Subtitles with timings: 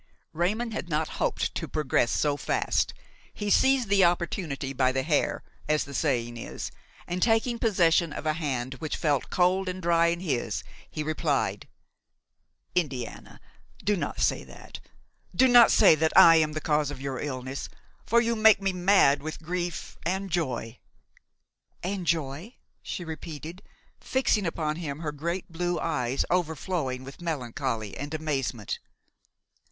[0.33, 2.91] Raymon had not hoped to progress so fast.
[3.31, 6.71] He seized the opportunity by the hair, as the saying is,
[7.05, 11.67] and, taking possession of a hand which felt cold and dry in his, he replied:
[12.73, 13.39] "Indiana!
[13.83, 14.79] do not say that;
[15.35, 17.69] do not say that I am the cause of your illness,
[18.03, 20.79] for you make me mad with grief and joy."
[21.83, 23.61] "And joy!" she repeated,
[23.99, 28.79] fixing upon him her great blue eyes overflowing with melancholy and amazement.